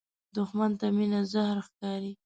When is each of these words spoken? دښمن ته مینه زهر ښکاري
دښمن 0.35 0.71
ته 0.79 0.85
مینه 0.95 1.21
زهر 1.31 1.57
ښکاري 1.67 2.11